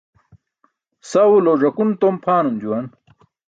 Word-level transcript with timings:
Sawulo 1.09 1.51
ẓakun 1.61 1.89
tom 2.01 2.15
pʰaanum 2.23 2.55
juwan. 2.61 2.85